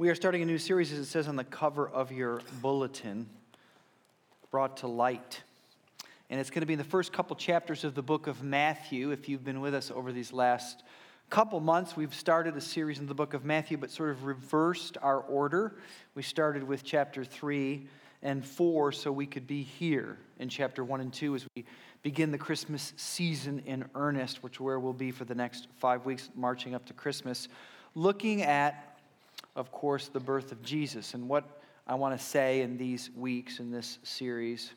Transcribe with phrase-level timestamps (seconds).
[0.00, 3.28] We are starting a new series, as it says on the cover of your bulletin,
[4.50, 5.42] Brought to Light.
[6.30, 9.10] And it's going to be in the first couple chapters of the book of Matthew.
[9.10, 10.84] If you've been with us over these last
[11.28, 14.96] couple months, we've started a series in the book of Matthew, but sort of reversed
[15.02, 15.74] our order.
[16.14, 17.86] We started with chapter 3
[18.22, 21.66] and 4 so we could be here in chapter 1 and 2 as we
[22.02, 26.30] begin the Christmas season in earnest, which where we'll be for the next five weeks,
[26.34, 27.48] marching up to Christmas,
[27.94, 28.89] looking at
[29.60, 31.12] of course, the birth of Jesus.
[31.12, 31.44] And what
[31.86, 34.72] I want to say in these weeks in this series,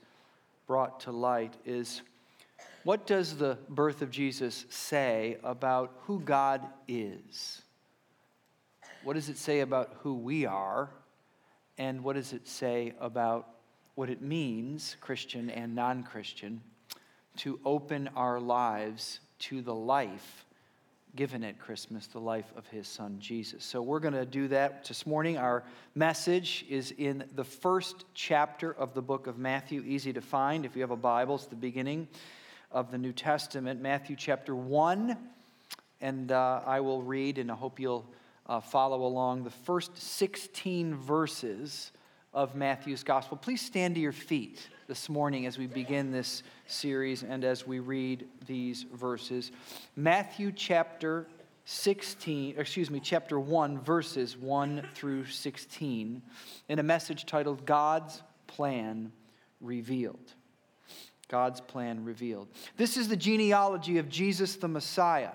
[0.68, 2.02] brought to light, is
[2.84, 7.62] what does the birth of Jesus say about who God is?
[9.06, 10.90] What does it say about who we are?
[11.78, 13.48] And what does it say about
[13.96, 16.60] what it means, Christian and non Christian,
[17.38, 20.46] to open our lives to the life
[21.16, 23.64] given at Christmas the life of his son Jesus.
[23.64, 25.38] So we're going to do that this morning.
[25.38, 25.64] Our
[25.94, 30.76] message is in the first chapter of the book of Matthew, easy to find if
[30.76, 31.36] you have a Bible.
[31.36, 32.08] It's the beginning
[32.72, 35.16] of the New Testament, Matthew chapter 1.
[36.02, 38.10] And uh, I will read, and I hope you'll
[38.48, 41.92] uh, follow along the first 16 verses
[42.34, 43.38] of Matthew's gospel.
[43.38, 47.80] Please stand to your feet this morning as we begin this series and as we
[47.80, 49.52] read these verses.
[49.96, 51.28] Matthew chapter
[51.66, 56.22] 16, excuse me, chapter 1, verses 1 through 16,
[56.70, 59.12] in a message titled God's Plan
[59.62, 60.34] Revealed.
[61.30, 62.48] God's Plan Revealed.
[62.78, 65.32] This is the genealogy of Jesus the Messiah,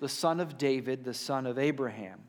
[0.00, 2.20] the son of David, the son of Abraham.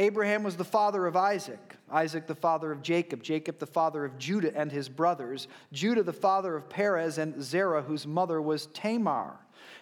[0.00, 4.16] Abraham was the father of Isaac, Isaac the father of Jacob, Jacob the father of
[4.16, 9.38] Judah and his brothers, Judah the father of Perez and Zerah, whose mother was Tamar.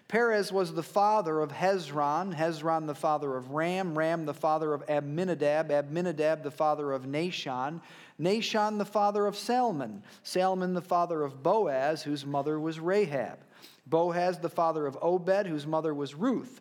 [0.09, 4.83] Perez was the father of Hezron, Hezron the father of Ram, Ram the father of
[4.89, 7.81] Amminadab, Amminadab the father of Nahshon,
[8.21, 13.39] Nahshon the father of Salmon, Salmon the father of Boaz, whose mother was Rahab,
[13.87, 16.61] Boaz the father of Obed, whose mother was Ruth.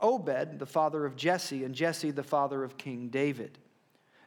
[0.00, 3.58] Obed, the father of Jesse, and Jesse, the father of King David.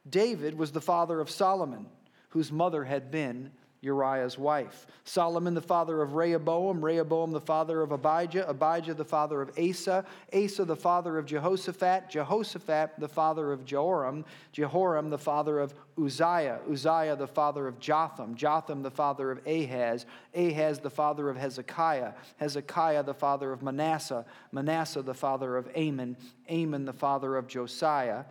[0.10, 1.86] David was the father of Solomon,
[2.30, 4.86] whose mother had been Uriah's wife.
[5.06, 10.06] Solomon, the father of Rehoboam, Rehoboam, the father of Abijah, Abijah, the father of Asa,
[10.32, 16.60] Asa, the father of Jehoshaphat, Jehoshaphat, the father of Jehoram, Jehoram, the father of Uzziah,
[16.72, 20.06] Uzziah, the father of Jotham, Jotham, the father of Ahaz,
[20.36, 26.18] Ahaz, the father of Hezekiah, Hezekiah, the father of Manasseh, Manasseh, the father of Amon,
[26.52, 28.26] Amon, the father of Josiah,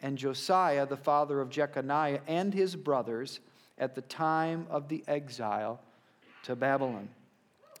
[0.00, 3.40] and Josiah, the father of Jeconiah and his brothers
[3.82, 5.80] at the time of the exile
[6.44, 7.08] to Babylon.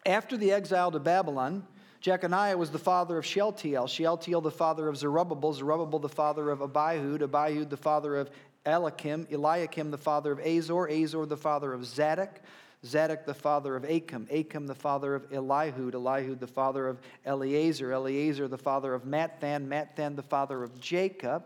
[0.04, 1.64] After the exile to Babylon,
[2.00, 6.58] Jeconiah was the father of Shealtiel, Shealtiel the father of Zerubbabel, Zerubbabel the father of
[6.58, 8.30] Abihud, Abihud the father of
[8.66, 12.40] Eliakim, Eliakim the father of Azor, Azor the father of Zadok,
[12.84, 17.92] Zadok the father of Achim, Achim the father of Elihud, Elihud the father of Eleazar,
[17.92, 21.44] Eleazar the father of Matthan, Matthan the father of Jacob,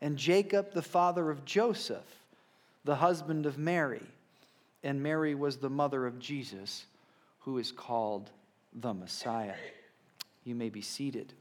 [0.00, 2.17] and Jacob the father of Joseph
[2.88, 4.00] the husband of Mary,
[4.82, 6.86] and Mary was the mother of Jesus,
[7.40, 8.30] who is called
[8.72, 9.56] the Messiah.
[10.44, 11.34] You may be seated.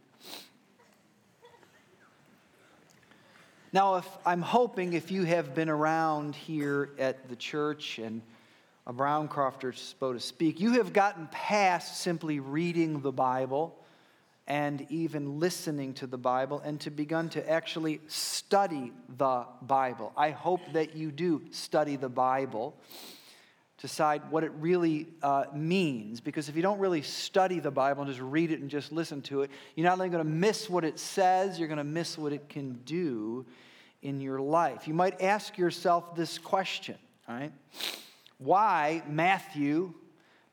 [3.72, 8.22] Now, if I'm hoping if you have been around here at the church and
[8.86, 13.74] a Browncrofter, so to speak, you have gotten past simply reading the Bible
[14.48, 20.14] and even listening to the Bible and to begun to actually study the Bible.
[20.16, 22.74] I hope that you do study the Bible,
[23.82, 28.10] decide what it really uh, means, because if you don't really study the Bible and
[28.10, 30.86] just read it and just listen to it, you're not only going to miss what
[30.86, 33.46] it says, you're going to miss what it can do
[34.02, 34.88] in your life.
[34.88, 36.96] You might ask yourself this question,
[37.28, 37.52] right?
[38.38, 39.94] Why Matthew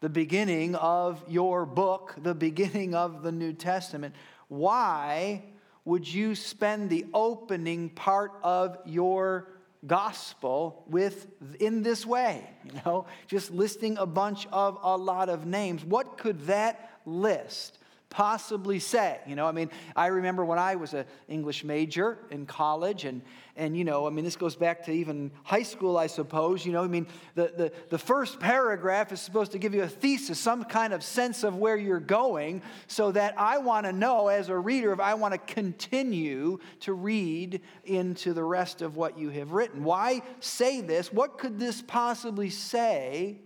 [0.05, 4.15] the beginning of your book, the beginning of the New Testament,
[4.49, 5.43] why
[5.87, 9.49] would you spend the opening part of your
[9.87, 11.27] gospel with
[11.59, 12.47] in this way?
[12.67, 15.83] You know just listing a bunch of a lot of names.
[15.83, 17.79] What could that list
[18.14, 22.46] possibly say you know i mean i remember when i was an english major in
[22.46, 23.20] college and
[23.56, 26.66] and, you know, I mean, this goes back to even high school, I suppose.
[26.66, 27.06] You know, I mean,
[27.37, 31.05] the, the, the first paragraph is supposed to give you a thesis, some kind of
[31.05, 34.99] sense of where you're going, so that I want to know as a reader if
[34.99, 39.84] I want to continue to read into the rest of what you have written.
[39.84, 41.12] Why say this?
[41.12, 43.38] What could this possibly say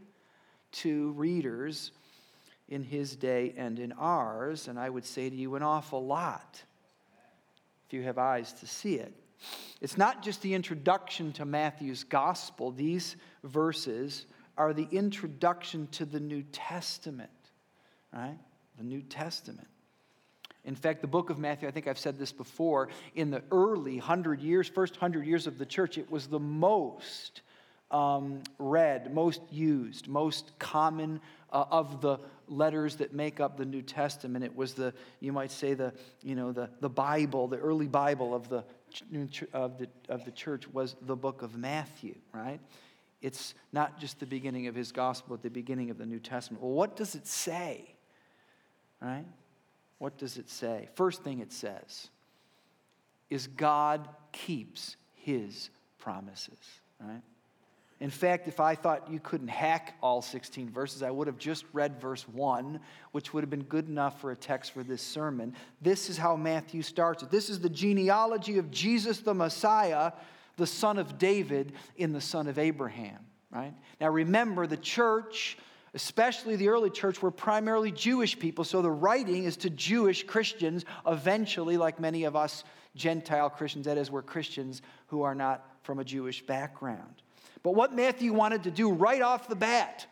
[0.70, 1.92] to readers
[2.68, 4.68] in his day and in ours?
[4.68, 6.62] And I would say to you, an awful lot
[7.86, 9.14] if you have eyes to see it.
[9.80, 14.26] It's not just the introduction to Matthew's gospel, these verses
[14.58, 17.30] are the introduction to the New Testament,
[18.12, 18.36] right?
[18.76, 19.68] The New Testament.
[20.64, 23.96] In fact, the book of Matthew, I think I've said this before, in the early
[23.96, 27.40] hundred years, first hundred years of the church, it was the most
[27.90, 31.20] um, read, most used, most common
[31.52, 34.44] uh, of the letters that make up the New Testament.
[34.44, 35.92] It was the, you might say, the,
[36.22, 38.64] you know, the, the Bible, the early Bible of the,
[39.52, 42.60] of, the, of the church was the book of Matthew, right?
[43.20, 46.62] It's not just the beginning of his gospel, but the beginning of the New Testament.
[46.62, 47.94] Well, what does it say?
[49.00, 49.26] Right?
[49.98, 50.88] What does it say?
[50.94, 52.08] First thing it says
[53.30, 57.22] is God keeps his promises, right?
[58.00, 61.64] In fact, if I thought you couldn't hack all 16 verses, I would have just
[61.72, 62.78] read verse 1,
[63.10, 65.54] which would have been good enough for a text for this sermon.
[65.82, 67.30] This is how Matthew starts it.
[67.30, 70.12] This is the genealogy of Jesus the Messiah,
[70.56, 73.18] the son of David, in the son of Abraham,
[73.50, 73.74] right?
[74.00, 75.58] Now remember, the church,
[75.92, 80.84] especially the early church, were primarily Jewish people, so the writing is to Jewish Christians,
[81.04, 82.62] eventually, like many of us
[82.94, 87.22] Gentile Christians, that is, we're Christians who are not from a Jewish background.
[87.68, 90.06] But what Matthew wanted to do right off the bat,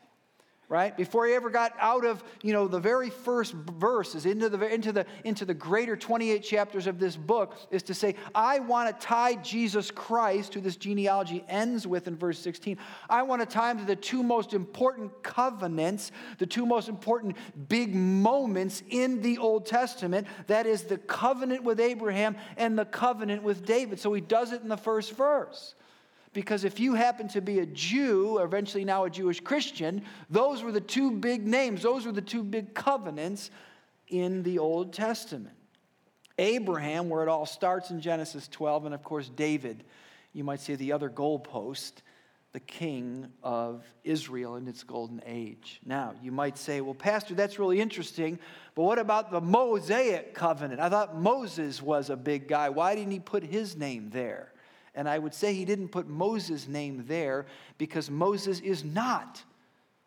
[0.68, 4.68] right, before he ever got out of, you know, the very first verses into the,
[4.68, 8.94] into the, into the greater 28 chapters of this book, is to say, I want
[8.94, 12.76] to tie Jesus Christ, who this genealogy ends with in verse 16,
[13.08, 17.38] I want to tie him to the two most important covenants, the two most important
[17.70, 20.26] big moments in the Old Testament.
[20.46, 23.98] That is the covenant with Abraham and the covenant with David.
[23.98, 25.74] So he does it in the first verse
[26.36, 30.70] because if you happen to be a Jew, eventually now a Jewish Christian, those were
[30.70, 33.50] the two big names, those were the two big covenants
[34.08, 35.56] in the Old Testament.
[36.36, 39.82] Abraham, where it all starts in Genesis 12, and of course David,
[40.34, 42.02] you might say the other goalpost,
[42.52, 45.80] the king of Israel in its golden age.
[45.86, 48.38] Now, you might say, well, Pastor, that's really interesting,
[48.74, 50.80] but what about the Mosaic covenant?
[50.80, 52.68] I thought Moses was a big guy.
[52.68, 54.52] Why didn't he put his name there?
[54.96, 57.46] And I would say he didn't put Moses' name there
[57.78, 59.42] because Moses is not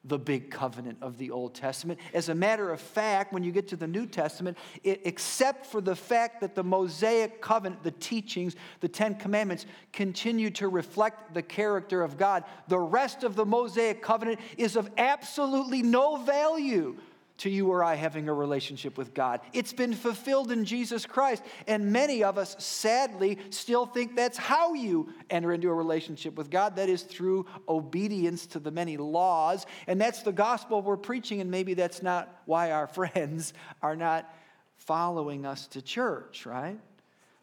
[0.06, 2.00] the big covenant of the Old Testament.
[2.13, 5.81] As a matter of fact, when you get to the New Testament, it, except for
[5.81, 11.42] the fact that the Mosaic covenant, the teachings, the Ten Commandments continue to reflect the
[11.42, 16.95] character of God, the rest of the Mosaic covenant is of absolutely no value
[17.39, 19.41] to you or I having a relationship with God.
[19.53, 21.44] It's been fulfilled in Jesus Christ.
[21.68, 26.50] And many of us, sadly, still think that's how you enter into a relationship with
[26.50, 26.75] God.
[26.75, 29.65] That is through obedience to the many laws.
[29.88, 31.41] And that's the gospel we're preaching.
[31.41, 34.33] And maybe that's not why our friends are not
[34.77, 36.80] following us to church, right?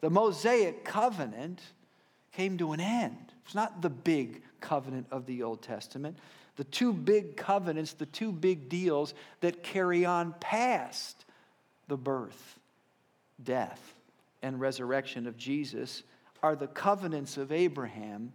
[0.00, 1.60] The Mosaic covenant
[2.32, 3.32] came to an end.
[3.44, 6.18] It's not the big covenant of the Old Testament
[6.56, 11.24] the two big covenants, the two big deals that carry on past
[11.88, 12.58] the birth,
[13.42, 13.94] death,
[14.42, 16.02] and resurrection of Jesus
[16.42, 18.32] are the covenants of Abraham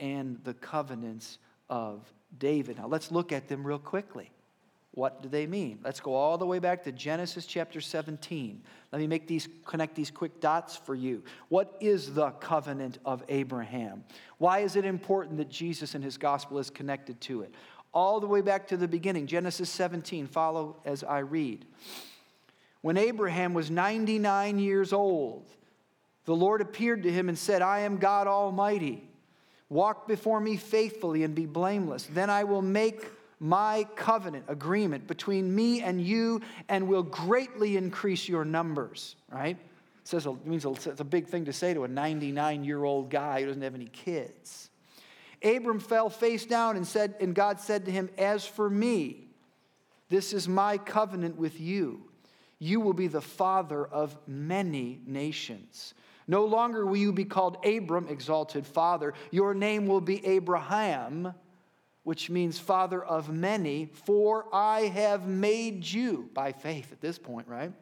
[0.00, 1.38] and the covenants
[1.70, 2.00] of
[2.38, 2.78] David.
[2.78, 4.30] Now let's look at them real quickly.
[4.94, 5.78] What do they mean?
[5.82, 8.62] Let's go all the way back to Genesis chapter 17.
[8.92, 11.24] Let me make these connect these quick dots for you.
[11.48, 14.04] What is the covenant of Abraham?
[14.36, 17.54] Why is it important that Jesus and his gospel is connected to it?
[17.94, 20.26] All the way back to the beginning, Genesis 17.
[20.26, 21.64] Follow as I read.
[22.82, 25.48] When Abraham was 99 years old,
[26.26, 29.08] the Lord appeared to him and said, I am God Almighty.
[29.70, 32.06] Walk before me faithfully and be blameless.
[32.12, 33.06] Then I will make
[33.42, 39.56] my covenant agreement between me and you and will greatly increase your numbers, right?
[39.56, 43.10] It says it means it's a big thing to say to a 99 year old
[43.10, 44.70] guy who doesn't have any kids.
[45.42, 49.26] Abram fell face down and said, and God said to him, As for me,
[50.08, 52.10] this is my covenant with you.
[52.60, 55.94] You will be the father of many nations.
[56.28, 59.14] No longer will you be called Abram, exalted father.
[59.32, 61.34] Your name will be Abraham
[62.04, 67.46] which means father of many, for I have made you, by faith at this point,
[67.46, 67.72] right?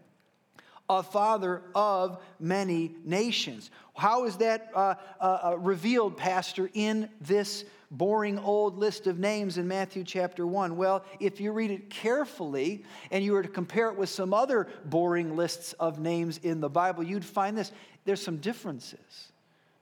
[0.89, 3.71] A father of many nations.
[3.97, 9.57] How is that uh, uh, uh, revealed, Pastor, in this boring old list of names
[9.57, 10.77] in Matthew chapter 1?
[10.77, 14.69] Well, if you read it carefully and you were to compare it with some other
[14.85, 17.73] boring lists of names in the Bible, you'd find this.
[18.05, 19.31] There's some differences.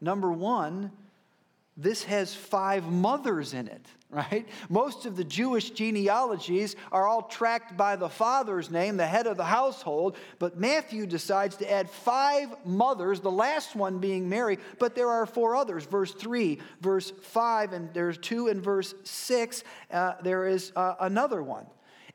[0.01, 0.93] Number one,
[1.81, 4.49] this has five mothers in it, right?
[4.69, 9.37] Most of the Jewish genealogies are all tracked by the father's name, the head of
[9.37, 14.97] the household, but Matthew decides to add five mothers, the last one being Mary, but
[14.97, 15.85] there are four others.
[15.85, 19.63] Verse 3, verse 5, and there's two in verse 6.
[19.93, 21.67] Uh, there is uh, another one.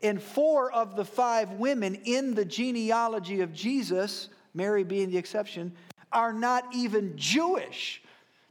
[0.02, 5.72] And four of the five women in the genealogy of Jesus, Mary being the exception,
[6.12, 8.03] are not even Jewish.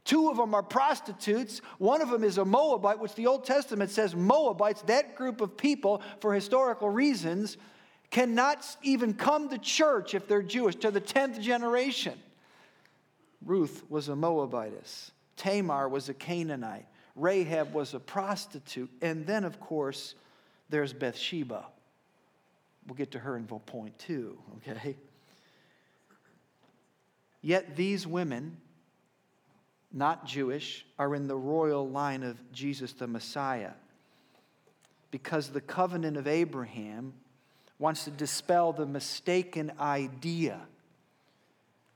[0.05, 1.61] Two of them are prostitutes.
[1.77, 5.55] One of them is a Moabite, which the Old Testament says Moabites, that group of
[5.55, 7.57] people, for historical reasons,
[8.11, 12.13] cannot even come to church if they're Jewish to the 10th generation.
[13.45, 15.11] Ruth was a Moabitess.
[15.37, 16.85] Tamar was a Canaanite.
[17.15, 18.89] Rahab was a prostitute.
[19.01, 20.15] And then, of course,
[20.69, 21.65] there's Bathsheba.
[22.87, 24.97] We'll get to her in point two, okay?
[27.41, 28.57] Yet these women
[29.93, 33.71] not Jewish, are in the royal line of Jesus the Messiah.
[35.11, 37.13] Because the covenant of Abraham
[37.77, 40.59] wants to dispel the mistaken idea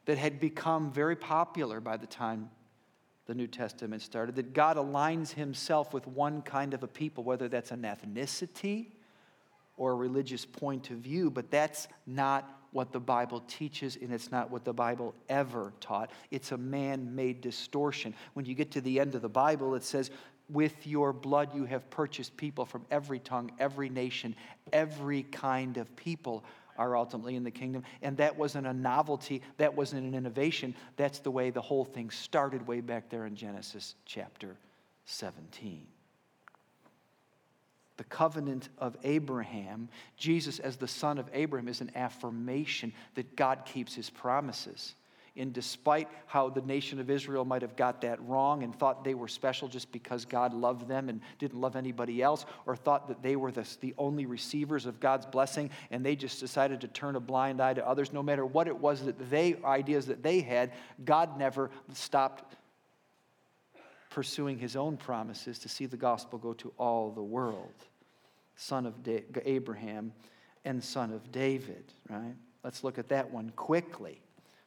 [0.06, 2.50] that had become very popular by the time
[3.25, 7.50] the New Testament started that God aligns himself with one kind of a people, whether
[7.50, 8.88] that's an ethnicity
[9.75, 14.31] or a religious point of view, but that's not what the Bible teaches, and it's
[14.31, 16.12] not what the Bible ever taught.
[16.29, 18.13] It's a man made distortion.
[18.36, 20.12] When you get to the end of the Bible, it says,
[20.48, 24.36] With your blood you have purchased people from every tongue, every nation,
[24.72, 26.46] every kind of people
[26.77, 27.81] are ultimately in the kingdom.
[28.03, 30.75] And that wasn't a novelty, that wasn't an innovation.
[30.98, 34.55] That's the way the whole thing started way back there in Genesis chapter
[35.05, 35.88] 17
[37.98, 43.66] the covenant of Abraham, Jesus as the son of Abraham is an affirmation that God
[43.66, 44.96] keeps his promises.
[45.36, 49.13] And despite how the nation of Israel might have got that wrong and thought they
[49.13, 53.22] were special just because God loved them and didn't love anybody else, or thought that
[53.22, 57.16] they were the, the only receivers of God's blessing and they just decided to turn
[57.16, 60.42] a blind eye to others, no matter what it was that they, ideas that they
[60.42, 60.72] had,
[61.06, 62.56] God never stopped
[64.18, 67.86] pursuing his own promises to see the gospel go to all the world.
[68.56, 68.96] Son of
[69.46, 70.12] Abraham
[70.66, 72.34] and son of David, right?
[72.64, 74.20] Let's look at that one quickly.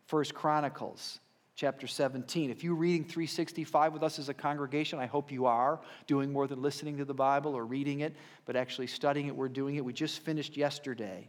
[0.07, 1.19] First Chronicles
[1.57, 2.49] chapter 17.
[2.49, 6.47] If you're reading 365 with us as a congregation, I hope you are doing more
[6.47, 8.15] than listening to the Bible or reading it,
[8.45, 9.35] but actually studying it.
[9.35, 9.85] We're doing it.
[9.85, 11.29] We just finished yesterday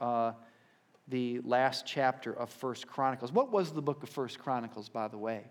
[0.00, 0.32] uh,
[1.06, 3.30] the last chapter of First Chronicles.
[3.30, 5.44] What was the book of First Chronicles, by the way?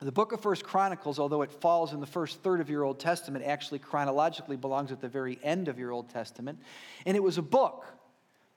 [0.00, 3.00] The book of First Chronicles, although it falls in the first third of your Old
[3.00, 6.58] Testament, actually chronologically belongs at the very end of your Old Testament.
[7.06, 7.86] And it was a book,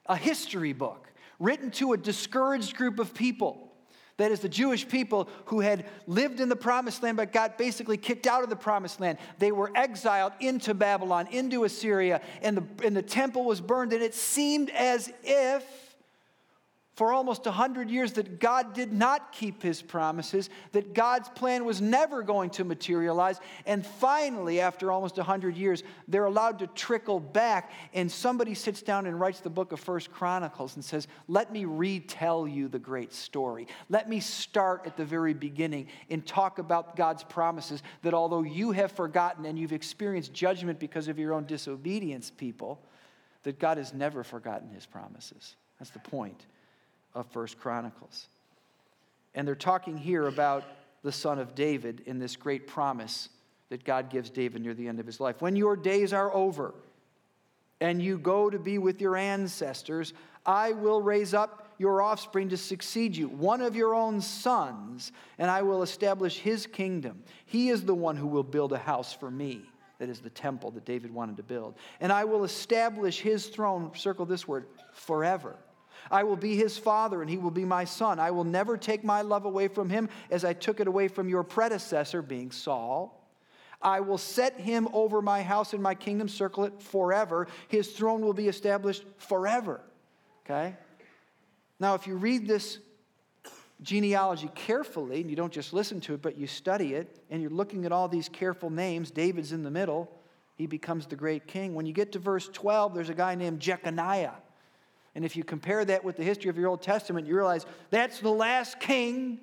[0.04, 3.72] a history book, written to a discouraged group of people.
[4.18, 7.96] That is, the Jewish people who had lived in the promised land but got basically
[7.96, 9.16] kicked out of the promised land.
[9.38, 13.94] They were exiled into Babylon, into Assyria, and the, and the temple was burned.
[13.94, 15.64] And it seemed as if
[17.00, 21.80] for almost 100 years that God did not keep his promises, that God's plan was
[21.80, 23.40] never going to materialize.
[23.64, 27.72] And finally, after almost 100 years, they're allowed to trickle back.
[27.94, 31.64] And somebody sits down and writes the book of First Chronicles and says, Let me
[31.64, 33.66] retell you the great story.
[33.88, 38.72] Let me start at the very beginning and talk about God's promises that although you
[38.72, 42.78] have forgotten and you've experienced judgment because of your own disobedience, people,
[43.44, 45.56] that God has never forgotten his promises.
[45.78, 46.44] That's the point
[47.14, 48.28] of First Chronicles.
[49.34, 50.64] And they're talking here about
[51.02, 53.28] the son of David in this great promise
[53.68, 55.40] that God gives David near the end of his life.
[55.40, 56.74] When your days are over
[57.80, 60.12] and you go to be with your ancestors,
[60.44, 65.50] I will raise up your offspring to succeed you, one of your own sons, and
[65.50, 67.22] I will establish his kingdom.
[67.46, 69.62] He is the one who will build a house for me.
[69.98, 71.74] That is the temple that David wanted to build.
[72.00, 75.56] And I will establish his throne, circle this word, forever.
[76.10, 78.18] I will be his father, and he will be my son.
[78.18, 81.28] I will never take my love away from him as I took it away from
[81.28, 83.16] your predecessor, being Saul.
[83.82, 87.48] I will set him over my house and my kingdom, circle it forever.
[87.68, 89.80] His throne will be established forever.
[90.44, 90.76] Okay?
[91.78, 92.78] Now, if you read this
[93.82, 97.50] genealogy carefully, and you don't just listen to it, but you study it, and you're
[97.50, 100.10] looking at all these careful names, David's in the middle,
[100.56, 101.74] he becomes the great king.
[101.74, 104.34] When you get to verse 12, there's a guy named Jeconiah.
[105.14, 108.20] And if you compare that with the history of your Old Testament, you realize that's
[108.20, 109.40] the last king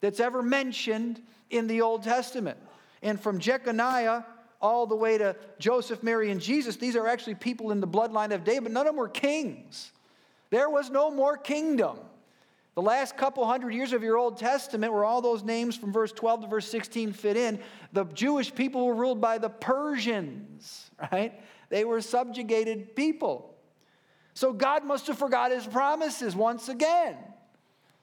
[0.00, 2.58] that's ever mentioned in the Old Testament.
[3.02, 4.24] And from Jeconiah
[4.60, 8.32] all the way to Joseph, Mary, and Jesus, these are actually people in the bloodline
[8.32, 8.72] of David.
[8.72, 9.92] None of them were kings.
[10.50, 11.98] There was no more kingdom.
[12.74, 16.12] The last couple hundred years of your Old Testament, where all those names from verse
[16.12, 17.58] 12 to verse 16 fit in,
[17.92, 21.40] the Jewish people were ruled by the Persians, right?
[21.70, 23.54] They were subjugated people.
[24.38, 27.16] So God must have forgot his promises once again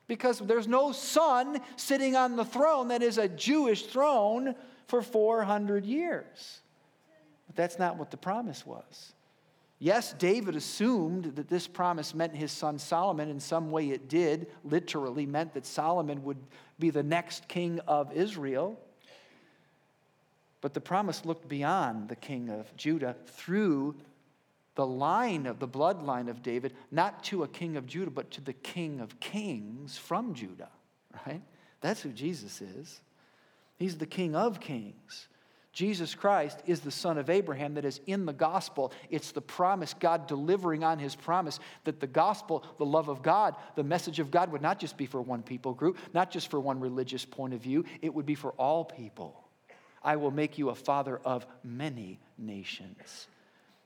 [0.05, 4.53] because there's no son sitting on the throne that is a Jewish throne
[4.87, 6.59] for 400 years.
[7.47, 9.13] But that's not what the promise was.
[9.79, 13.29] Yes, David assumed that this promise meant his son Solomon.
[13.29, 16.43] In some way, it did, literally meant that Solomon would
[16.77, 18.77] be the next king of Israel.
[20.59, 23.95] But the promise looked beyond the king of Judah through
[24.75, 28.41] the line of the bloodline of David, not to a king of Judah, but to
[28.41, 30.69] the king of kings from Judah,
[31.25, 31.41] right?
[31.81, 33.01] That's who Jesus is.
[33.77, 35.27] He's the king of kings.
[35.71, 38.93] Jesus Christ is the son of Abraham that is in the gospel.
[39.09, 43.55] It's the promise, God delivering on his promise that the gospel, the love of God,
[43.75, 46.61] the message of God would not just be for one people group, not just for
[46.61, 49.43] one religious point of view, it would be for all people.
[50.01, 53.27] I will make you a father of many nations.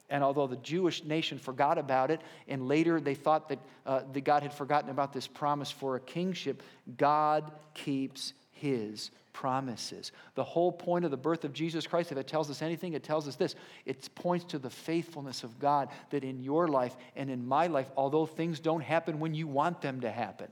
[0.09, 4.21] And although the Jewish nation forgot about it, and later they thought that, uh, that
[4.21, 6.63] God had forgotten about this promise for a kingship,
[6.97, 10.11] God keeps his promises.
[10.35, 13.03] The whole point of the birth of Jesus Christ, if it tells us anything, it
[13.03, 17.29] tells us this it points to the faithfulness of God that in your life and
[17.29, 20.49] in my life, although things don't happen when you want them to happen,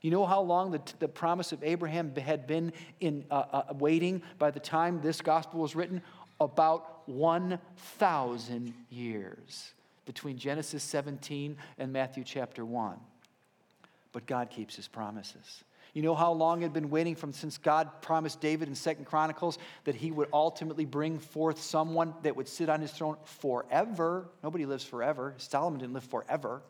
[0.00, 4.22] you know how long the, the promise of Abraham had been in uh, uh, waiting
[4.38, 6.02] by the time this gospel was written?
[6.40, 9.72] About 1,000 years
[10.04, 12.96] between Genesis 17 and Matthew chapter 1.
[14.12, 15.64] But God keeps his promises.
[15.96, 19.58] You know how long had been waiting from since God promised David in Second Chronicles
[19.84, 24.28] that he would ultimately bring forth someone that would sit on his throne forever.
[24.42, 25.34] Nobody lives forever.
[25.38, 26.60] Solomon didn't live forever.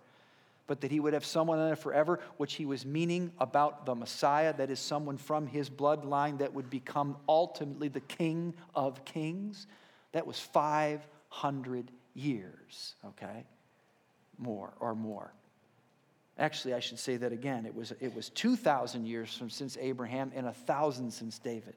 [0.68, 3.96] But that he would have someone on it forever, which he was meaning about the
[3.96, 9.66] Messiah, that is someone from his bloodline that would become ultimately the King of Kings.
[10.16, 13.44] That was 500 years, okay?
[14.38, 15.30] More or more.
[16.38, 17.66] Actually, I should say that again.
[17.66, 21.74] It was, it was 2,000 years from since Abraham and 1,000 since David.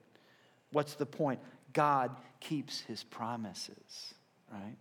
[0.71, 1.41] What's the point?
[1.73, 4.13] God keeps his promises,
[4.49, 4.77] right?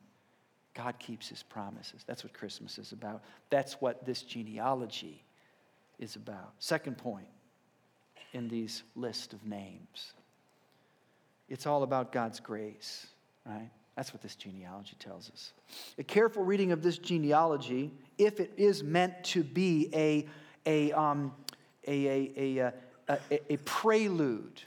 [0.75, 2.05] God keeps his promises.
[2.07, 3.25] That's what Christmas is about.
[3.51, 5.25] That's what this genealogy
[5.99, 6.53] is about.
[6.61, 7.27] Second point
[8.33, 10.13] in these list of names
[11.49, 13.07] it's all about God's grace,
[13.49, 13.71] right?
[13.97, 15.53] That's what this genealogy tells us.
[15.99, 20.27] A careful reading of this genealogy, if it is meant to be a,
[20.67, 21.33] a, um,
[21.87, 22.73] a, a, a,
[23.09, 24.63] a, a prelude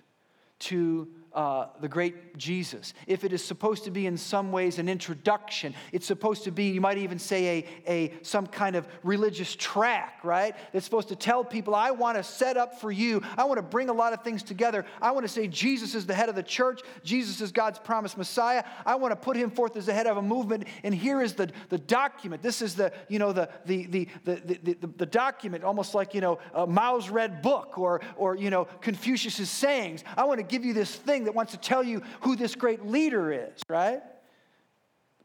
[0.60, 4.90] to uh, the great Jesus, if it is supposed to be in some ways an
[4.90, 9.56] introduction, it's supposed to be, you might even say, a, a, some kind of religious
[9.56, 10.56] track, right?
[10.74, 13.22] It's supposed to tell people, I want to set up for you.
[13.38, 14.86] I want to bring a lot of things together.
[15.02, 16.82] I want to say Jesus is the head of the church.
[17.04, 18.64] Jesus is God's promised Messiah.
[18.86, 20.68] I want to put him forth as the head of a movement.
[20.84, 22.42] And here is the, the document.
[22.42, 26.14] This is the, you know, the, the, the, the, the, the, the document, almost like,
[26.14, 30.04] you know, Mao's red book or, or, you know, Confucius's sayings.
[30.18, 32.86] I want to give you this thing that wants to tell you who this great
[32.86, 34.02] leader is, right?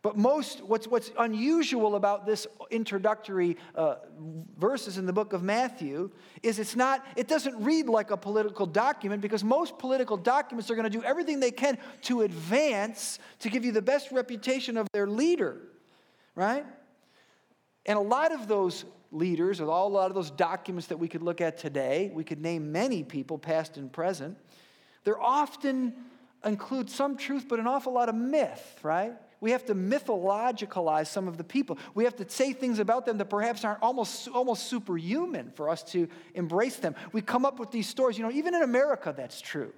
[0.06, 3.96] But most, what's, what's unusual about this introductory uh,
[4.56, 6.12] verses in the book of Matthew
[6.44, 10.76] is it's not, it doesn't read like a political document because most political documents are
[10.76, 14.86] going to do everything they can to advance, to give you the best reputation of
[14.92, 15.56] their leader,
[16.36, 16.64] right?
[17.84, 21.40] And a lot of those leaders, a lot of those documents that we could look
[21.40, 24.36] at today, we could name many people, past and present,
[25.06, 25.94] they're often
[26.44, 29.12] include some truth, but an awful lot of myth, right?
[29.40, 31.78] We have to mythologicalize some of the people.
[31.94, 35.84] We have to say things about them that perhaps aren't almost, almost superhuman for us
[35.92, 36.96] to embrace them.
[37.12, 38.18] We come up with these stories.
[38.18, 39.72] You know, even in America, that's true.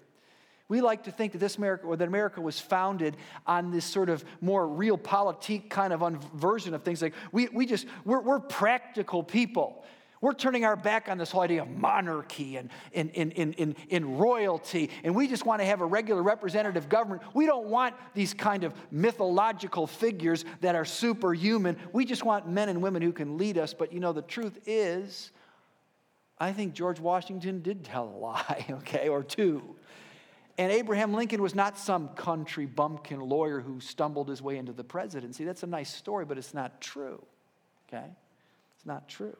[0.69, 3.15] We like to think that this America, or that America was founded
[3.47, 6.01] on this sort of more realpolitik kind of
[6.33, 7.03] version of things.
[7.03, 9.85] Like we, we just, we're, we're practical people.
[10.21, 13.77] We're turning our back on this whole idea of monarchy and in, in, in, in,
[13.89, 17.23] in royalty, and we just want to have a regular representative government.
[17.35, 21.77] We don't want these kind of mythological figures that are superhuman.
[21.93, 23.75] We just want men and women who can lead us.
[23.75, 25.31] But you know, the truth is,
[26.39, 29.77] I think George Washington did tell a lie, okay, or two.
[30.57, 34.83] And Abraham Lincoln was not some country bumpkin lawyer who stumbled his way into the
[34.83, 35.45] presidency.
[35.45, 37.25] That's a nice story, but it's not true,
[37.87, 38.07] okay?
[38.75, 39.37] It's not true.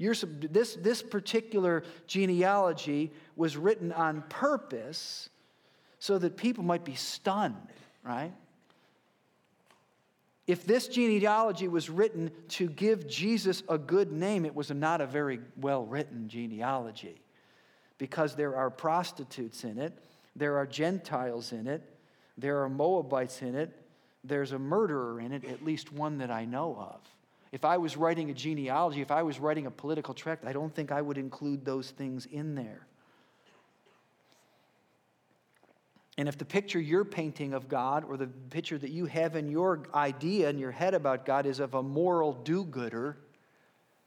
[0.00, 5.28] You're, this, this particular genealogy was written on purpose
[5.98, 7.68] so that people might be stunned,
[8.02, 8.32] right?
[10.46, 15.06] If this genealogy was written to give Jesus a good name, it was not a
[15.06, 17.20] very well written genealogy
[17.98, 19.92] because there are prostitutes in it,
[20.34, 21.82] there are Gentiles in it,
[22.38, 23.76] there are Moabites in it,
[24.24, 27.00] there's a murderer in it, at least one that I know of.
[27.52, 30.74] If I was writing a genealogy, if I was writing a political tract, I don't
[30.74, 32.86] think I would include those things in there.
[36.16, 39.48] And if the picture you're painting of God or the picture that you have in
[39.48, 43.16] your idea in your head about God is of a moral do gooder,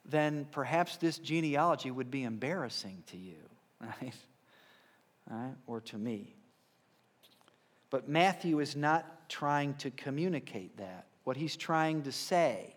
[0.05, 3.37] then perhaps this genealogy would be embarrassing to you,
[3.81, 4.13] right?
[5.29, 5.55] right?
[5.65, 6.35] Or to me.
[7.89, 11.07] But Matthew is not trying to communicate that.
[11.23, 12.75] What he's trying to say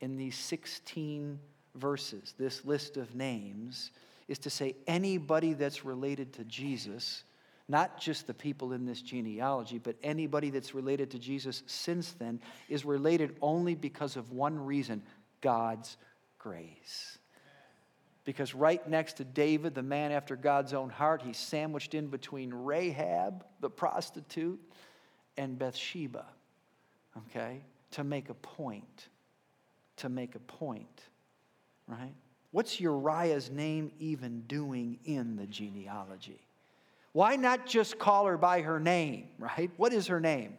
[0.00, 1.38] in these 16
[1.74, 3.90] verses, this list of names,
[4.28, 7.22] is to say anybody that's related to Jesus
[7.68, 12.40] not just the people in this genealogy, but anybody that's related to Jesus since then,
[12.68, 15.02] is related only because of one reason
[15.40, 15.96] God's
[16.38, 17.18] grace.
[18.24, 22.52] Because right next to David, the man after God's own heart, he's sandwiched in between
[22.52, 24.60] Rahab, the prostitute,
[25.36, 26.24] and Bathsheba,
[27.18, 27.62] okay?
[27.92, 29.08] To make a point.
[29.98, 31.02] To make a point,
[31.86, 32.12] right?
[32.50, 36.40] What's Uriah's name even doing in the genealogy?
[37.12, 39.70] Why not just call her by her name, right?
[39.78, 40.58] What is her name?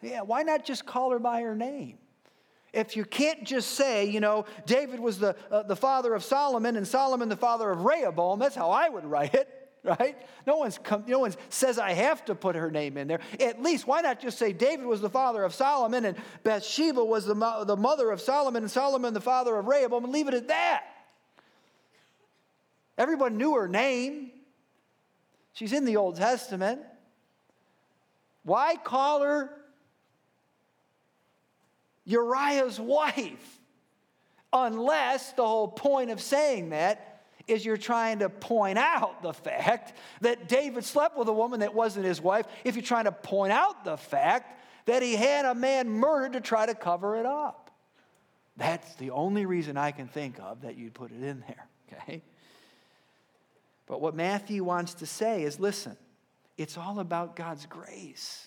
[0.00, 1.98] Yeah, why not just call her by her name?
[2.72, 6.76] If you can't just say, you know, David was the, uh, the father of Solomon
[6.76, 10.16] and Solomon the father of Rehoboam, that's how I would write it, right?
[10.46, 13.20] No one's come, no one says I have to put her name in there.
[13.38, 17.26] At least, why not just say David was the father of Solomon and Bathsheba was
[17.26, 20.34] the, mo- the mother of Solomon and Solomon the father of Rehoboam and leave it
[20.34, 20.84] at that?
[22.96, 24.30] Everyone knew her name.
[25.52, 26.80] She's in the Old Testament.
[28.42, 29.50] Why call her
[32.04, 33.60] Uriah's wife?
[34.52, 37.13] Unless the whole point of saying that
[37.46, 41.74] is you're trying to point out the fact that David slept with a woman that
[41.74, 42.46] wasn't his wife.
[42.64, 46.40] If you're trying to point out the fact that he had a man murdered to
[46.40, 47.70] try to cover it up.
[48.56, 52.22] That's the only reason I can think of that you'd put it in there, okay?
[53.86, 55.96] But what Matthew wants to say is listen,
[56.56, 58.46] it's all about God's grace,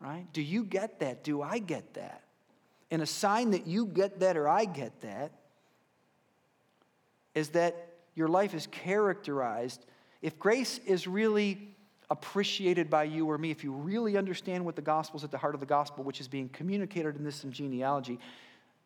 [0.00, 0.26] right?
[0.32, 1.22] Do you get that?
[1.22, 2.22] Do I get that?
[2.90, 5.32] And a sign that you get that or I get that
[7.34, 9.86] is that your life is characterized.
[10.22, 11.76] If grace is really
[12.10, 15.38] appreciated by you or me, if you really understand what the gospel is at the
[15.38, 18.18] heart of the gospel, which is being communicated in this genealogy,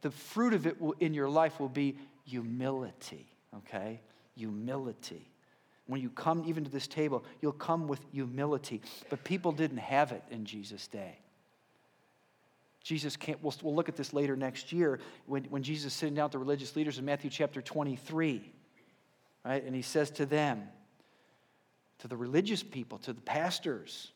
[0.02, 4.00] the fruit of it will, in your life will be humility, okay?
[4.36, 5.30] Humility.
[5.86, 8.80] When you come even to this table, you'll come with humility.
[9.10, 11.18] But people didn't have it in Jesus' day.
[12.82, 16.14] Jesus can't, we'll, we'll look at this later next year when, when Jesus is sitting
[16.14, 18.52] down with the religious leaders in Matthew chapter 23,
[19.44, 19.64] right?
[19.64, 20.68] And he says to them,
[21.98, 24.12] to the religious people, to the pastors,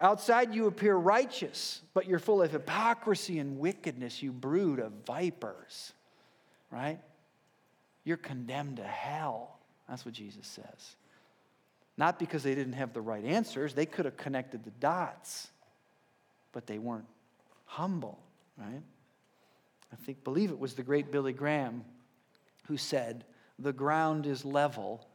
[0.00, 5.92] outside you appear righteous, but you're full of hypocrisy and wickedness, you brood of vipers,
[6.70, 7.00] right?
[8.04, 9.58] You're condemned to hell.
[9.88, 10.96] That's what Jesus says.
[11.96, 15.48] Not because they didn't have the right answers, they could have connected the dots,
[16.52, 17.08] but they weren't
[17.66, 18.18] humble,
[18.56, 18.82] right?
[19.92, 21.84] I think, believe it was the great Billy Graham
[22.68, 23.24] who said,
[23.60, 25.06] The ground is level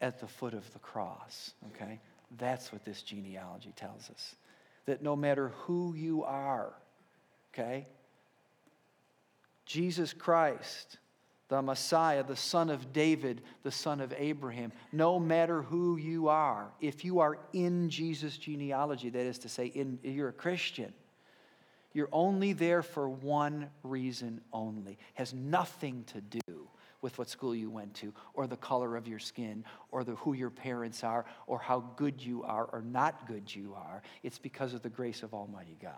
[0.00, 2.00] at the foot of the cross, okay?
[2.38, 4.34] That's what this genealogy tells us.
[4.86, 6.72] That no matter who you are,
[7.52, 7.86] okay,
[9.66, 10.98] Jesus Christ
[11.50, 14.72] the Messiah, the son of David, the son of Abraham.
[14.92, 19.66] No matter who you are, if you are in Jesus' genealogy, that is to say,
[19.66, 20.92] in, you're a Christian,
[21.92, 24.96] you're only there for one reason only.
[25.14, 26.59] Has nothing to do
[27.02, 30.32] with what school you went to, or the color of your skin, or the, who
[30.34, 34.02] your parents are, or how good you are or not good you are.
[34.22, 35.92] It's because of the grace of Almighty God.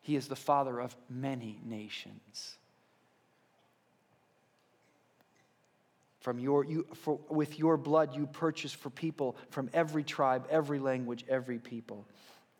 [0.00, 2.56] He is the Father of many nations.
[6.20, 10.80] From your, you, for, with your blood, you purchased for people from every tribe, every
[10.80, 12.04] language, every people,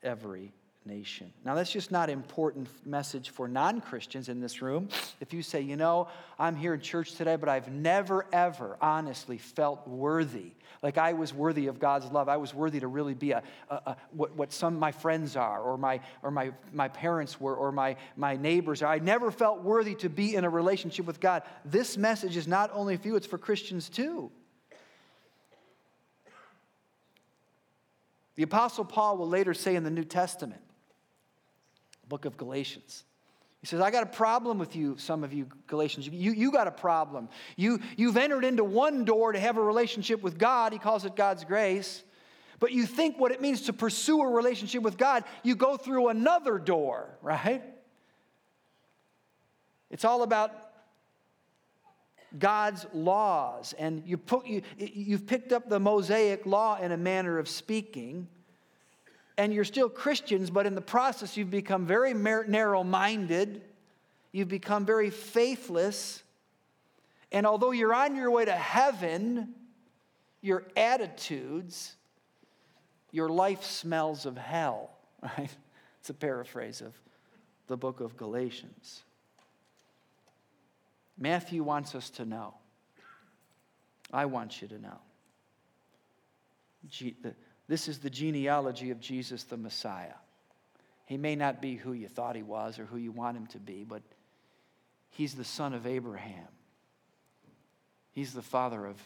[0.02, 0.52] every
[0.86, 1.32] nation.
[1.44, 4.88] Now, that's just not important message for non-Christians in this room.
[5.20, 9.38] If you say, you know, I'm here in church today, but I've never, ever honestly
[9.38, 12.28] felt worthy, like I was worthy of God's love.
[12.28, 15.36] I was worthy to really be a, a, a what, what some of my friends
[15.36, 18.92] are, or my, or my, my parents were, or my, my neighbors are.
[18.92, 21.42] I never felt worthy to be in a relationship with God.
[21.64, 24.30] This message is not only for you, it's for Christians too.
[28.36, 30.60] The Apostle Paul will later say in the New Testament,
[32.08, 33.04] Book of Galatians.
[33.60, 36.06] He says, I got a problem with you, some of you Galatians.
[36.06, 37.28] You, you got a problem.
[37.56, 40.72] You, you've entered into one door to have a relationship with God.
[40.72, 42.04] He calls it God's grace.
[42.58, 46.08] But you think what it means to pursue a relationship with God, you go through
[46.08, 47.62] another door, right?
[49.90, 50.52] It's all about
[52.38, 53.74] God's laws.
[53.78, 58.28] And you put, you, you've picked up the Mosaic law in a manner of speaking
[59.38, 63.62] and you're still Christians, but in the process, you've become very narrow minded,
[64.32, 66.22] you've become very faithless.
[67.32, 69.54] And although you're on your way to heaven,
[70.40, 71.96] your attitudes,
[73.10, 74.90] your life smells of hell,
[75.22, 75.54] right?
[76.00, 76.94] It's a paraphrase of
[77.66, 79.02] the book of Galatians.
[81.18, 82.54] Matthew wants us to know.
[84.12, 84.98] I want you to know.
[87.68, 90.14] This is the genealogy of Jesus the Messiah.
[91.06, 93.58] He may not be who you thought he was or who you want him to
[93.58, 94.02] be, but
[95.10, 96.48] he's the son of Abraham.
[98.12, 98.96] He's the father of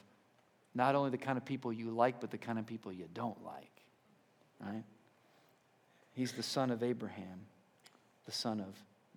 [0.75, 3.45] not only the kind of people you like, but the kind of people you don't
[3.45, 3.83] like.
[4.61, 4.85] Right?
[6.13, 7.47] He's the son of Abraham,
[8.27, 8.75] the son of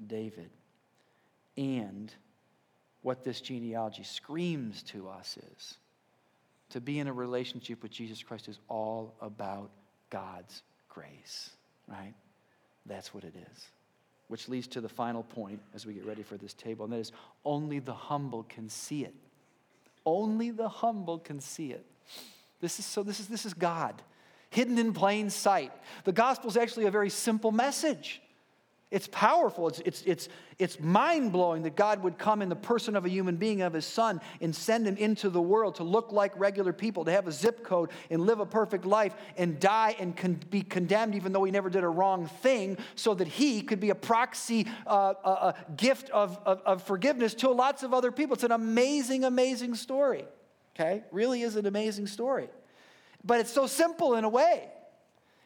[0.08, 0.50] David.
[1.58, 2.14] And
[3.02, 5.78] what this genealogy screams to us is
[6.74, 9.70] to be in a relationship with Jesus Christ is all about
[10.10, 11.52] God's grace,
[11.88, 12.16] right?
[12.88, 13.68] That's what it is.
[14.28, 16.98] Which leads to the final point as we get ready for this table, and that
[16.98, 17.12] is
[17.46, 19.14] only the humble can see it.
[20.04, 21.86] Only the humble can see it.
[22.60, 24.02] This is so this is this is God
[24.50, 25.72] hidden in plain sight.
[26.06, 28.20] The gospel is actually a very simple message.
[28.94, 29.68] It's powerful.
[29.70, 30.30] It's, it's, it's,
[30.60, 33.74] it's mind blowing that God would come in the person of a human being, of
[33.74, 37.26] his son, and send him into the world to look like regular people, to have
[37.26, 41.34] a zip code and live a perfect life and die and con- be condemned even
[41.34, 45.16] though he never did a wrong thing, so that he could be a proxy uh,
[45.26, 48.36] a, a gift of, of, of forgiveness to lots of other people.
[48.36, 50.26] It's an amazing, amazing story.
[50.76, 51.04] Okay?
[51.12, 52.48] Really is an amazing story.
[53.24, 54.70] But it's so simple in a way.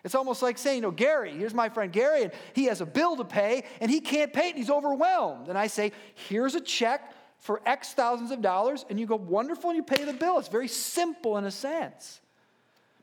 [0.07, 2.85] It's almost like saying, you know, Gary, here's my friend Gary, and he has a
[2.85, 5.49] bill to pay, and he can't pay it, and he's overwhelmed.
[5.49, 5.91] And I say,
[6.29, 10.05] here's a check for X thousands of dollars, and you go, wonderful, and you pay
[10.05, 10.39] the bill.
[10.39, 12.21] It's very simple in a sense.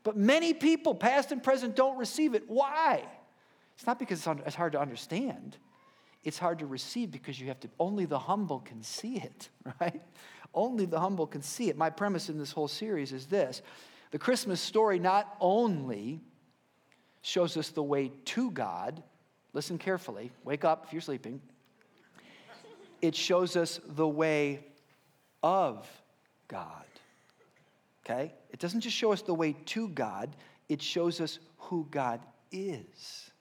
[0.01, 2.45] But many people, past and present, don't receive it.
[2.47, 3.03] Why?
[3.75, 5.57] It's not because it's hard to understand.
[6.23, 10.01] It's hard to receive because you have to, only the humble can see it, right?
[10.55, 11.77] Only the humble can see it.
[11.77, 13.61] My premise in this whole series is this
[14.09, 16.23] the Christmas story not only
[17.25, 19.01] shows us the way to God.
[19.53, 20.31] Listen carefully.
[20.43, 21.41] Wake up if you're sleeping.
[23.01, 24.63] It shows us the way
[25.41, 25.87] of
[26.47, 26.85] God.
[28.05, 28.31] Okay?
[28.51, 30.35] It doesn't just show us the way to God,
[30.69, 33.31] it shows us who God is.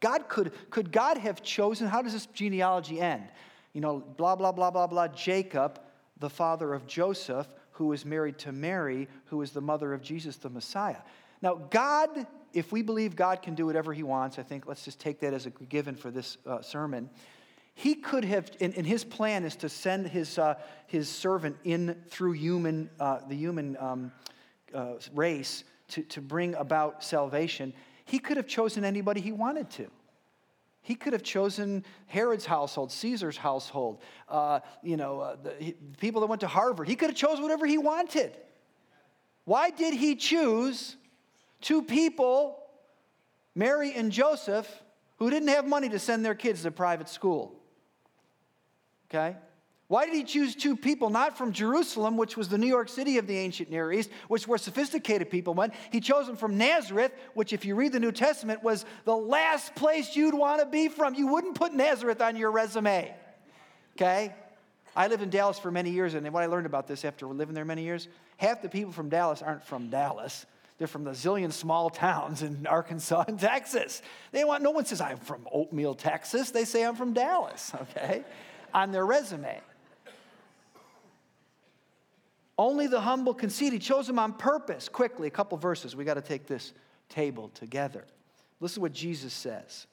[0.00, 3.28] God could, could God have chosen, how does this genealogy end?
[3.72, 5.08] You know, blah, blah, blah, blah, blah.
[5.08, 5.80] Jacob,
[6.18, 10.36] the father of Joseph, who was married to Mary, who was the mother of Jesus,
[10.36, 11.02] the Messiah.
[11.42, 15.00] Now, God if we believe God can do whatever he wants, I think let's just
[15.00, 17.10] take that as a given for this uh, sermon.
[17.74, 20.54] He could have, and, and, his plan is to send his, uh,
[20.88, 24.12] his servant in through human, uh, the human um,
[24.74, 27.72] uh, race to, to bring about salvation.
[28.04, 29.86] He could have chosen anybody he wanted to.
[30.82, 36.26] He could have chosen Herod's household, Caesar's household, uh, you know, uh, the people that
[36.26, 36.88] went to Harvard.
[36.88, 38.32] He could have chosen whatever he wanted.
[39.44, 40.96] Why did he choose
[41.60, 42.58] Two people,
[43.54, 44.68] Mary and Joseph,
[45.16, 47.54] who didn't have money to send their kids to private school.
[49.10, 49.36] Okay?
[49.88, 53.16] Why did he choose two people, not from Jerusalem, which was the New York City
[53.16, 55.72] of the ancient Near East, which where sophisticated people went?
[55.90, 59.74] He chose them from Nazareth, which, if you read the New Testament, was the last
[59.74, 61.14] place you'd want to be from.
[61.14, 63.14] You wouldn't put Nazareth on your resume.
[63.96, 64.34] Okay?
[64.94, 67.54] I lived in Dallas for many years, and what I learned about this after living
[67.54, 70.46] there many years half the people from Dallas aren't from Dallas.
[70.78, 74.00] They're from the zillion small towns in Arkansas and Texas.
[74.30, 76.50] They want, no one says, I'm from Oatmeal, Texas.
[76.52, 78.24] They say, I'm from Dallas, okay,
[78.72, 79.60] on their resume.
[82.56, 83.72] Only the humble concede.
[83.72, 84.88] He chose them on purpose.
[84.88, 85.94] Quickly, a couple verses.
[85.94, 86.72] We got to take this
[87.08, 88.04] table together.
[88.58, 89.86] Listen to what Jesus says.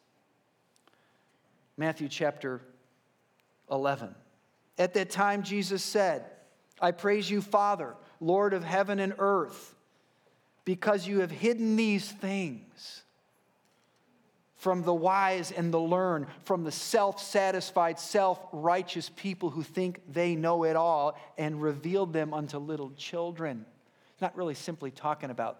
[1.78, 2.62] Matthew chapter
[3.70, 4.16] 11.
[4.80, 6.26] At that time, Jesus said,
[6.82, 9.75] I praise you, Father, Lord of heaven and earth
[10.66, 13.04] because you have hidden these things
[14.66, 20.02] from the wise and the learned, from the self satisfied, self righteous people who think
[20.12, 23.64] they know it all, and revealed them unto little children.
[24.20, 25.60] Not really simply talking about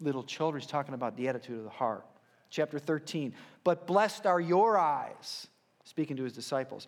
[0.00, 2.04] little children, he's talking about the attitude of the heart.
[2.50, 3.32] chapter 13.
[3.64, 5.46] But blessed are your eyes,
[5.84, 6.86] speaking to his disciples,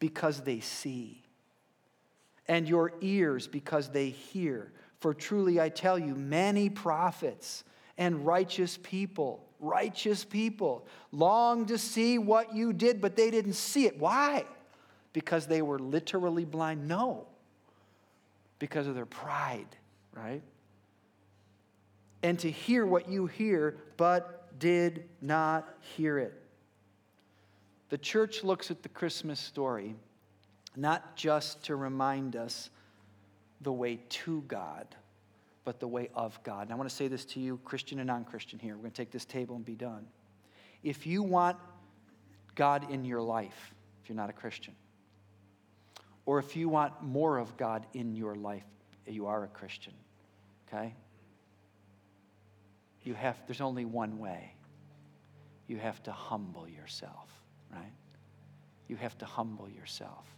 [0.00, 1.22] because they see,
[2.48, 4.72] and your ears because they hear.
[5.00, 7.64] For truly I tell you, many prophets
[7.98, 13.86] and righteous people, righteous people, long to see what you did, but they didn't see
[13.86, 13.98] it.
[13.98, 14.44] Why?
[15.12, 16.88] Because they were literally blind?
[16.88, 17.26] No,
[18.58, 19.76] because of their pride,
[20.14, 20.42] right?
[22.22, 26.34] And to hear what you hear, but did not hear it.
[27.88, 29.94] The church looks at the Christmas story
[30.76, 32.70] not just to remind us
[33.60, 34.86] the way to God,
[35.64, 36.62] but the way of God.
[36.62, 38.74] And I want to say this to you, Christian and non Christian, here.
[38.74, 40.06] We're going to take this table and be done.
[40.82, 41.56] If you want
[42.54, 44.74] God in your life, if you're not a Christian,
[46.24, 48.64] or if you want more of God in your life,
[49.06, 49.92] you are a Christian,
[50.68, 50.94] okay?
[53.04, 54.52] You have, there's only one way.
[55.68, 57.28] You have to humble yourself,
[57.72, 57.92] right?
[58.88, 60.35] You have to humble yourself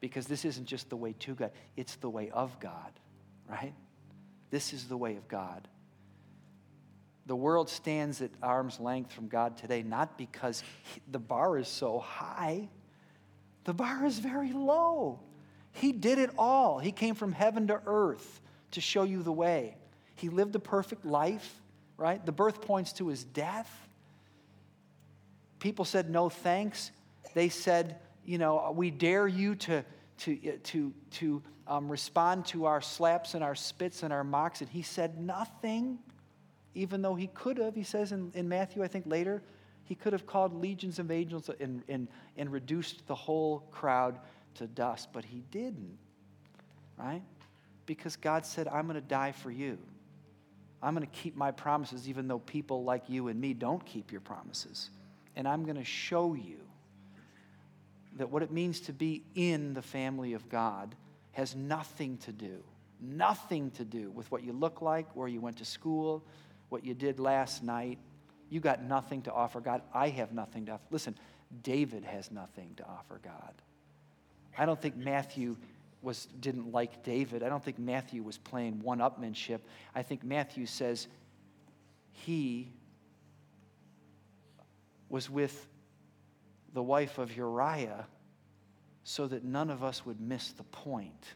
[0.00, 2.92] because this isn't just the way to God, it's the way of God,
[3.48, 3.74] right?
[4.50, 5.68] This is the way of God.
[7.26, 10.62] The world stands at arm's length from God today not because
[11.10, 12.68] the bar is so high,
[13.64, 15.20] the bar is very low.
[15.72, 16.78] He did it all.
[16.78, 19.76] He came from heaven to earth to show you the way.
[20.14, 21.60] He lived a perfect life,
[21.96, 22.24] right?
[22.24, 23.70] The birth points to his death.
[25.58, 26.90] People said no thanks.
[27.34, 29.84] They said, you know, we dare you to,
[30.18, 34.60] to, uh, to, to um, respond to our slaps and our spits and our mocks.
[34.60, 35.98] And he said nothing,
[36.74, 37.74] even though he could have.
[37.74, 39.42] He says in, in Matthew, I think later,
[39.84, 44.18] he could have called legions of angels and, and, and reduced the whole crowd
[44.56, 45.96] to dust, but he didn't,
[46.98, 47.22] right?
[47.86, 49.78] Because God said, I'm going to die for you.
[50.82, 54.10] I'm going to keep my promises, even though people like you and me don't keep
[54.10, 54.90] your promises.
[55.36, 56.65] And I'm going to show you
[58.16, 60.94] that what it means to be in the family of God
[61.32, 62.62] has nothing to do,
[63.00, 66.24] nothing to do with what you look like, where you went to school,
[66.70, 67.98] what you did last night.
[68.48, 69.82] You got nothing to offer God.
[69.92, 70.84] I have nothing to offer.
[70.90, 71.14] Listen,
[71.62, 73.52] David has nothing to offer God.
[74.56, 75.56] I don't think Matthew
[76.00, 77.42] was, didn't like David.
[77.42, 79.60] I don't think Matthew was playing one upmanship.
[79.94, 81.08] I think Matthew says
[82.12, 82.72] he
[85.08, 85.68] was with
[86.76, 88.04] the wife of Uriah
[89.02, 91.32] so that none of us would miss the point,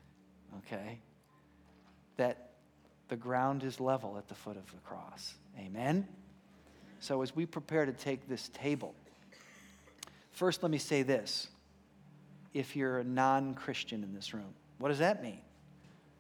[0.59, 0.99] okay?
[2.19, 2.51] That
[3.09, 5.33] the ground is level at the foot of the cross.
[5.59, 6.07] Amen?
[6.99, 8.95] So as we prepare to take this table,
[10.33, 11.49] first let me say this.
[12.53, 15.41] If you're a non Christian in this room, what does that mean?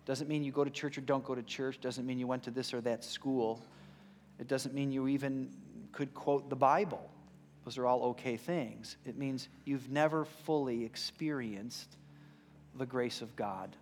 [0.06, 1.78] Doesn't mean you go to church or don't go to church.
[1.78, 3.60] Doesn't mean you went to this or that school.
[4.38, 5.50] It doesn't mean you even
[5.92, 7.10] could quote the Bible.
[7.64, 8.96] Those are all okay things.
[9.04, 11.96] It means you've never fully experienced
[12.76, 13.76] the grace of God,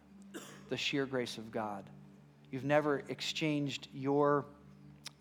[0.69, 1.85] the sheer grace of God.
[2.51, 4.47] You've never exchanged your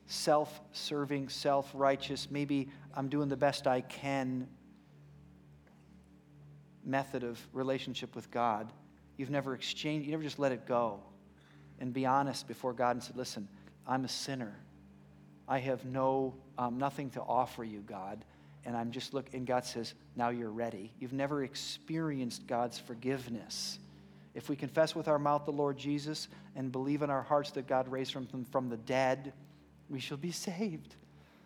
[0.08, 4.48] self serving, self righteous, maybe I'm doing the best I can
[6.84, 8.72] method of relationship with God.
[9.18, 11.02] You've never exchanged, you never just let it go
[11.80, 13.48] and be honest before God and said, Listen,
[13.86, 14.58] I'm a sinner.
[15.50, 18.26] I have no, um, nothing to offer you, God
[18.68, 20.92] and I'm just looking, and God says, Now you're ready.
[21.00, 23.80] You've never experienced God's forgiveness.
[24.36, 27.66] If we confess with our mouth the Lord Jesus and believe in our hearts that
[27.66, 29.32] God raised him from, from the dead,
[29.90, 30.96] we shall be saved.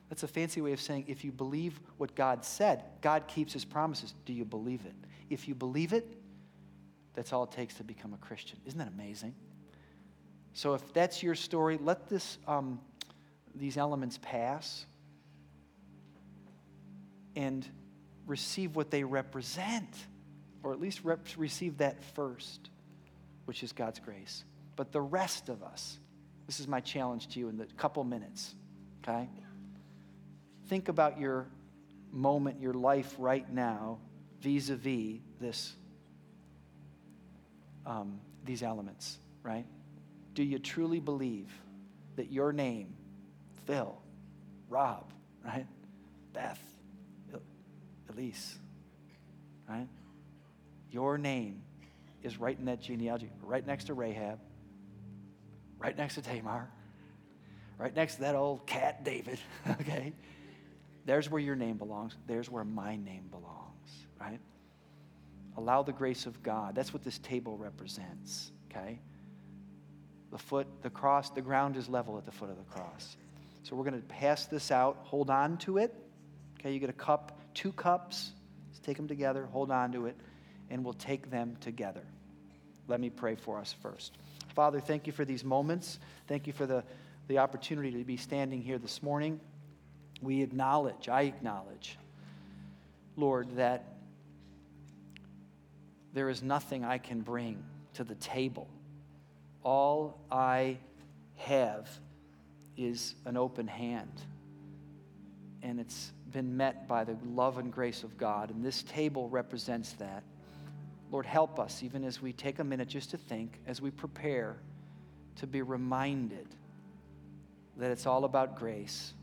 [0.09, 3.65] That's a fancy way of saying if you believe what God said, God keeps his
[3.65, 4.15] promises.
[4.25, 4.95] Do you believe it?
[5.29, 6.17] If you believe it,
[7.13, 8.57] that's all it takes to become a Christian.
[8.65, 9.35] Isn't that amazing?
[10.53, 12.81] So if that's your story, let this, um,
[13.53, 14.87] these elements pass
[17.35, 17.67] and
[18.27, 19.89] receive what they represent,
[20.63, 22.69] or at least rep- receive that first,
[23.45, 24.43] which is God's grace.
[24.75, 25.97] But the rest of us,
[26.47, 28.55] this is my challenge to you in the couple minutes,
[29.03, 29.29] okay?
[30.67, 31.47] Think about your
[32.11, 33.99] moment, your life right now,
[34.39, 35.73] vis a vis this,
[37.85, 39.65] um, these elements, right?
[40.33, 41.51] Do you truly believe
[42.15, 42.95] that your name,
[43.65, 43.97] Phil,
[44.69, 45.11] Rob,
[45.45, 45.67] right?
[46.33, 46.61] Beth,
[48.13, 48.57] Elise,
[49.67, 49.87] right?
[50.89, 51.63] Your name
[52.23, 54.39] is right in that genealogy, right next to Rahab,
[55.79, 56.69] right next to Tamar,
[57.77, 59.39] right next to that old cat David,
[59.81, 60.13] okay?
[61.05, 62.15] There's where your name belongs.
[62.27, 64.39] There's where my name belongs, right?
[65.57, 66.75] Allow the grace of God.
[66.75, 68.99] That's what this table represents, okay?
[70.31, 73.17] The foot, the cross, the ground is level at the foot of the cross.
[73.63, 74.99] So we're going to pass this out.
[75.03, 75.93] Hold on to it.
[76.59, 78.31] Okay, you get a cup, two cups.
[78.69, 80.15] Let's take them together, hold on to it,
[80.69, 82.03] and we'll take them together.
[82.87, 84.13] Let me pray for us first.
[84.55, 85.99] Father, thank you for these moments.
[86.27, 86.83] Thank you for the,
[87.27, 89.39] the opportunity to be standing here this morning.
[90.21, 91.97] We acknowledge, I acknowledge,
[93.15, 93.85] Lord, that
[96.13, 98.67] there is nothing I can bring to the table.
[99.63, 100.77] All I
[101.37, 101.89] have
[102.77, 104.11] is an open hand.
[105.63, 108.49] And it's been met by the love and grace of God.
[108.49, 110.23] And this table represents that.
[111.11, 114.57] Lord, help us, even as we take a minute just to think, as we prepare
[115.35, 116.47] to be reminded
[117.77, 119.13] that it's all about grace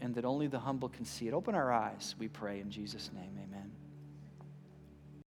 [0.00, 1.34] and that only the humble can see it.
[1.34, 3.38] Open our eyes, we pray in Jesus' name.
[3.42, 3.70] Amen.